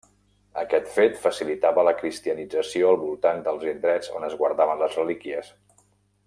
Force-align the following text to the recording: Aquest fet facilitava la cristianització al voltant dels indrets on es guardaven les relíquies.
Aquest 0.59 0.87
fet 0.93 1.19
facilitava 1.25 1.83
la 1.87 1.93
cristianització 1.99 2.89
al 2.93 2.99
voltant 3.03 3.45
dels 3.49 3.67
indrets 3.75 4.11
on 4.21 4.27
es 4.31 4.35
guardaven 4.41 4.83
les 4.85 4.99
relíquies. 5.03 5.55